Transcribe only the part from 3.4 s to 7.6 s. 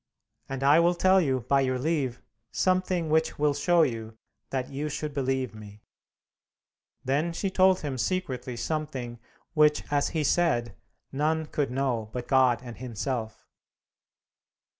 show you that you should believe me." Then she